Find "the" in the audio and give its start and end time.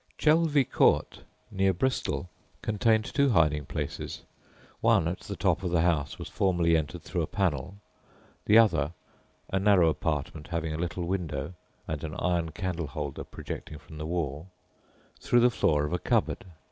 5.19-5.35, 5.69-5.81, 8.45-8.57, 13.99-14.07, 15.41-15.51